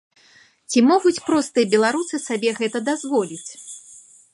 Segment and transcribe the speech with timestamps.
[0.73, 3.49] Ці могуць простыя беларусы сабе гэта дазволіць?